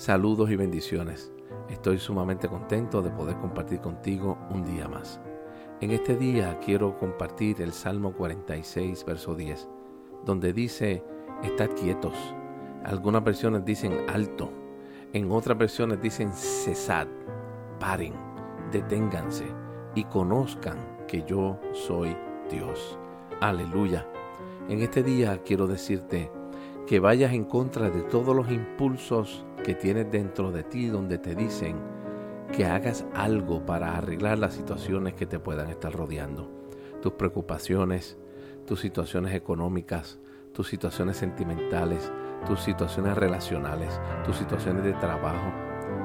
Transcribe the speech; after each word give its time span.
Saludos 0.00 0.50
y 0.50 0.56
bendiciones. 0.56 1.30
Estoy 1.68 1.98
sumamente 1.98 2.48
contento 2.48 3.02
de 3.02 3.10
poder 3.10 3.36
compartir 3.36 3.82
contigo 3.82 4.38
un 4.48 4.64
día 4.64 4.88
más. 4.88 5.20
En 5.82 5.90
este 5.90 6.16
día 6.16 6.58
quiero 6.64 6.96
compartir 6.96 7.60
el 7.60 7.74
Salmo 7.74 8.14
46, 8.14 9.04
verso 9.04 9.34
10, 9.34 9.68
donde 10.24 10.54
dice, 10.54 11.04
estad 11.42 11.68
quietos. 11.78 12.14
Algunas 12.82 13.22
versiones 13.22 13.62
dicen 13.66 13.92
alto, 14.08 14.50
en 15.12 15.30
otras 15.30 15.58
versiones 15.58 16.00
dicen 16.00 16.32
cesad, 16.32 17.06
paren, 17.78 18.14
deténganse 18.72 19.48
y 19.94 20.04
conozcan 20.04 20.78
que 21.06 21.24
yo 21.24 21.60
soy 21.74 22.16
Dios. 22.50 22.98
Aleluya. 23.42 24.08
En 24.66 24.80
este 24.80 25.02
día 25.02 25.42
quiero 25.44 25.66
decirte 25.66 26.32
que 26.86 27.00
vayas 27.00 27.34
en 27.34 27.44
contra 27.44 27.90
de 27.90 28.00
todos 28.00 28.34
los 28.34 28.50
impulsos 28.50 29.44
que 29.62 29.74
tienes 29.74 30.10
dentro 30.10 30.52
de 30.52 30.62
ti 30.62 30.88
donde 30.88 31.18
te 31.18 31.34
dicen 31.34 31.76
que 32.52 32.66
hagas 32.66 33.04
algo 33.14 33.64
para 33.64 33.96
arreglar 33.96 34.38
las 34.38 34.54
situaciones 34.54 35.14
que 35.14 35.26
te 35.26 35.38
puedan 35.38 35.70
estar 35.70 35.92
rodeando. 35.92 36.50
Tus 37.00 37.12
preocupaciones, 37.12 38.18
tus 38.66 38.80
situaciones 38.80 39.34
económicas, 39.34 40.18
tus 40.52 40.68
situaciones 40.68 41.16
sentimentales, 41.16 42.10
tus 42.46 42.60
situaciones 42.60 43.16
relacionales, 43.16 44.00
tus 44.24 44.36
situaciones 44.36 44.84
de 44.84 44.92
trabajo. 44.94 45.52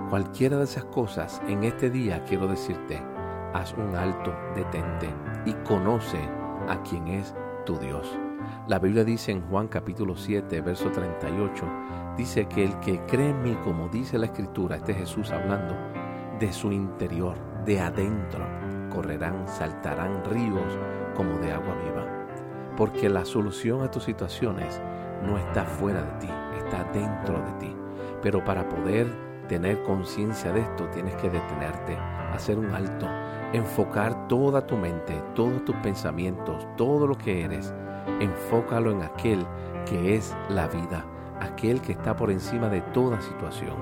Cualquiera 0.09 0.57
de 0.57 0.65
esas 0.65 0.85
cosas, 0.85 1.41
en 1.47 1.63
este 1.63 1.89
día 1.89 2.23
quiero 2.23 2.47
decirte, 2.47 3.01
haz 3.53 3.73
un 3.73 3.95
alto, 3.95 4.33
detente 4.55 5.09
y 5.45 5.53
conoce 5.67 6.19
a 6.67 6.81
quien 6.83 7.07
es 7.07 7.33
tu 7.65 7.77
Dios. 7.77 8.07
La 8.67 8.79
Biblia 8.79 9.03
dice 9.03 9.31
en 9.31 9.41
Juan 9.41 9.67
capítulo 9.67 10.15
7, 10.15 10.61
verso 10.61 10.91
38, 10.91 11.65
dice 12.17 12.47
que 12.47 12.65
el 12.65 12.79
que 12.79 12.99
cree 13.05 13.29
en 13.29 13.43
mí, 13.43 13.55
como 13.63 13.87
dice 13.89 14.17
la 14.17 14.25
escritura, 14.25 14.77
este 14.77 14.93
Jesús 14.93 15.31
hablando, 15.31 15.75
de 16.39 16.51
su 16.51 16.71
interior, 16.71 17.35
de 17.65 17.79
adentro, 17.79 18.45
correrán, 18.89 19.47
saltarán 19.47 20.23
ríos 20.25 20.77
como 21.15 21.37
de 21.37 21.51
agua 21.51 21.75
viva. 21.83 22.05
Porque 22.75 23.09
la 23.09 23.23
solución 23.23 23.81
a 23.81 23.91
tus 23.91 24.03
situaciones 24.03 24.81
no 25.23 25.37
está 25.37 25.63
fuera 25.65 26.01
de 26.01 26.27
ti, 26.27 26.29
está 26.57 26.83
dentro 26.91 27.39
de 27.41 27.51
ti. 27.59 27.75
Pero 28.21 28.43
para 28.43 28.67
poder 28.67 29.07
tener 29.47 29.81
conciencia 29.83 30.51
de 30.51 30.61
esto, 30.61 30.87
tienes 30.89 31.15
que 31.15 31.29
detenerte, 31.29 31.95
hacer 32.33 32.57
un 32.57 32.73
alto, 32.73 33.07
enfocar 33.53 34.27
toda 34.27 34.65
tu 34.65 34.75
mente, 34.75 35.21
todos 35.33 35.63
tus 35.63 35.75
pensamientos, 35.77 36.67
todo 36.75 37.07
lo 37.07 37.15
que 37.15 37.43
eres 37.43 37.73
enfócalo 38.19 38.91
en 38.91 39.01
aquel 39.03 39.45
que 39.85 40.15
es 40.15 40.35
la 40.49 40.67
vida, 40.67 41.05
aquel 41.39 41.81
que 41.81 41.93
está 41.93 42.15
por 42.15 42.31
encima 42.31 42.69
de 42.69 42.81
toda 42.81 43.21
situación. 43.21 43.75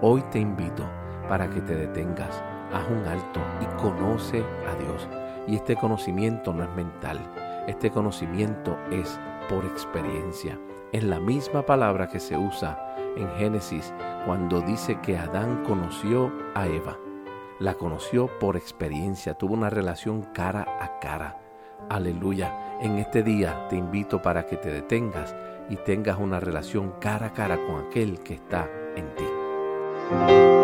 Hoy 0.00 0.22
te 0.30 0.38
invito 0.38 0.84
para 1.28 1.48
que 1.48 1.60
te 1.60 1.74
detengas, 1.74 2.42
haz 2.72 2.88
un 2.90 3.06
alto 3.06 3.40
y 3.60 3.80
conoce 3.80 4.44
a 4.66 4.74
Dios. 4.82 5.08
Y 5.46 5.56
este 5.56 5.76
conocimiento 5.76 6.52
no 6.52 6.62
es 6.64 6.70
mental, 6.74 7.18
este 7.66 7.90
conocimiento 7.90 8.78
es 8.90 9.18
por 9.48 9.64
experiencia. 9.64 10.58
Es 10.92 11.04
la 11.04 11.20
misma 11.20 11.62
palabra 11.62 12.08
que 12.08 12.20
se 12.20 12.36
usa 12.36 12.94
en 13.16 13.28
Génesis 13.36 13.92
cuando 14.24 14.60
dice 14.60 14.98
que 15.00 15.18
Adán 15.18 15.64
conoció 15.64 16.32
a 16.54 16.66
Eva. 16.66 16.98
La 17.58 17.74
conoció 17.74 18.28
por 18.38 18.56
experiencia, 18.56 19.34
tuvo 19.34 19.54
una 19.54 19.68
relación 19.68 20.22
cara 20.32 20.66
a 20.80 20.98
cara. 21.00 21.47
Aleluya. 21.88 22.78
En 22.80 22.98
este 22.98 23.22
día 23.22 23.66
te 23.68 23.76
invito 23.76 24.22
para 24.22 24.46
que 24.46 24.56
te 24.56 24.70
detengas 24.70 25.34
y 25.68 25.76
tengas 25.76 26.18
una 26.18 26.40
relación 26.40 26.94
cara 27.00 27.26
a 27.26 27.32
cara 27.32 27.56
con 27.66 27.86
aquel 27.86 28.20
que 28.20 28.34
está 28.34 28.68
en 28.96 29.14
ti. 29.14 30.57